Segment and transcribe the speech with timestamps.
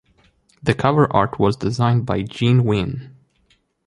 [0.63, 3.11] The cover art was designed by Gene Ween.